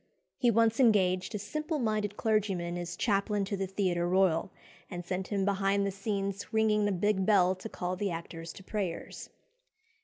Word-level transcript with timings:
He 0.39 0.49
once 0.49 0.79
engaged 0.79 1.35
a 1.35 1.37
simple 1.37 1.77
minded 1.77 2.17
clergyman 2.17 2.75
as 2.75 2.95
"chaplain 2.95 3.45
to 3.45 3.55
the 3.55 3.67
Theatre 3.67 4.09
Royal," 4.09 4.49
and 4.89 5.05
sent 5.05 5.27
him 5.27 5.45
behind 5.45 5.85
the 5.85 5.91
scenes 5.91 6.51
ringing 6.51 6.87
a 6.87 6.91
big 6.91 7.23
bell 7.23 7.53
to 7.53 7.69
call 7.69 7.95
the 7.95 8.09
actors 8.09 8.51
to 8.53 8.63
prayers. 8.63 9.29